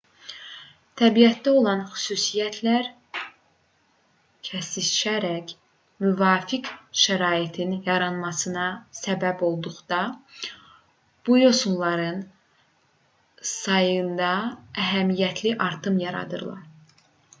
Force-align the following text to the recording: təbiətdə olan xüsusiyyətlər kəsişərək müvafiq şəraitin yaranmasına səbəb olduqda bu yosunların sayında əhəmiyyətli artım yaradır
təbiətdə 0.99 1.51
olan 1.57 1.81
xüsusiyyətlər 1.89 2.87
kəsişərək 4.47 5.51
müvafiq 6.05 6.69
şəraitin 7.03 7.75
yaranmasına 7.89 8.63
səbəb 9.01 9.43
olduqda 9.49 9.99
bu 11.29 11.37
yosunların 11.43 12.21
sayında 13.53 14.31
əhəmiyyətli 14.87 15.53
artım 15.67 16.01
yaradır 16.07 16.49